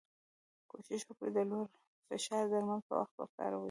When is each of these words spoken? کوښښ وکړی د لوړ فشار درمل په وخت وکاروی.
کوښښ 0.69 1.01
وکړی 1.07 1.31
د 1.35 1.39
لوړ 1.49 1.67
فشار 2.07 2.43
درمل 2.51 2.79
په 2.87 2.93
وخت 2.99 3.13
وکاروی. 3.17 3.59